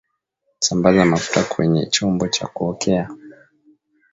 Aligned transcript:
sambaza 0.65 1.05
mafuta 1.11 1.41
kweye 1.51 1.81
chombo 1.85 2.27
cha 2.27 2.47
kuokea 2.47 3.09